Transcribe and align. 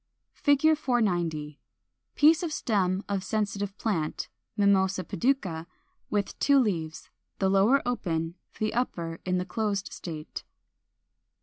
[Illustration: 0.45 0.73
Fig. 0.75 0.77
490. 0.79 1.59
Piece 2.15 2.41
of 2.41 2.51
stem 2.51 3.03
of 3.07 3.23
Sensitive 3.23 3.77
Plant 3.77 4.29
(Mimosa 4.57 5.03
pudica), 5.03 5.67
with 6.09 6.39
two 6.39 6.57
leaves, 6.57 7.11
the 7.37 7.49
lower 7.51 7.83
open, 7.87 8.33
the 8.57 8.73
upper 8.73 9.19
in 9.25 9.37
the 9.37 9.45
closed 9.45 9.93
state. 9.93 10.43